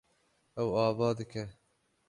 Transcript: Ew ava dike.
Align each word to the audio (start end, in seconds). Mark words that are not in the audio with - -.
Ew 0.61 0.69
ava 0.85 1.07
dike. 1.17 1.43